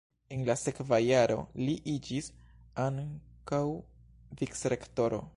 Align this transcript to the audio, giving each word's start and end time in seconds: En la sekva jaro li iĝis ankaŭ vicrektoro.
En 0.35 0.43
la 0.49 0.53
sekva 0.59 0.97
jaro 1.03 1.35
li 1.67 1.75
iĝis 1.91 2.29
ankaŭ 2.85 3.63
vicrektoro. 4.41 5.21